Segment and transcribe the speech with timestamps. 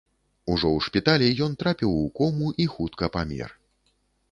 [0.53, 3.49] Ужо ў шпіталі ён трапіў у кому і хутка памер.